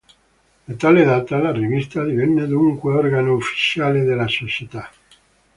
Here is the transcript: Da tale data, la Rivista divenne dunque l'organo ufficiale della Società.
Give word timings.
Da 0.69 0.75
tale 0.83 1.03
data, 1.05 1.37
la 1.37 1.51
Rivista 1.51 2.03
divenne 2.03 2.47
dunque 2.47 2.91
l'organo 2.91 3.33
ufficiale 3.35 4.01
della 4.03 4.27
Società. 4.27 4.91